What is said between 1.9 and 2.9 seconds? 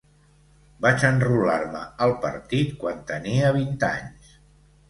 al partit